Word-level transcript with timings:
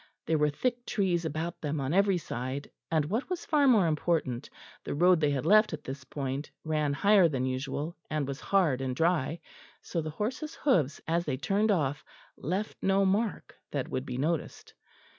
There 0.25 0.39
were 0.39 0.49
thick 0.49 0.83
trees 0.87 1.25
about 1.25 1.61
them 1.61 1.79
on 1.79 1.93
every 1.93 2.17
side, 2.17 2.71
and, 2.89 3.05
what 3.05 3.29
was 3.29 3.45
far 3.45 3.67
more 3.67 3.85
important, 3.85 4.49
the 4.83 4.95
road 4.95 5.19
they 5.19 5.29
had 5.29 5.45
left 5.45 5.73
at 5.73 5.83
this 5.83 6.03
point 6.05 6.49
ran 6.63 6.91
higher 6.91 7.27
than 7.29 7.45
usual, 7.45 7.95
and 8.09 8.27
was 8.27 8.41
hard 8.41 8.81
and 8.81 8.95
dry; 8.95 9.39
so 9.79 10.01
the 10.01 10.09
horses' 10.09 10.55
hoofs 10.55 11.01
as 11.07 11.25
they 11.25 11.37
turned 11.37 11.69
off 11.69 12.03
left 12.35 12.77
no 12.81 13.05
mark 13.05 13.55
that 13.69 13.89
would 13.89 14.07
be 14.07 14.17
noticed. 14.17 14.73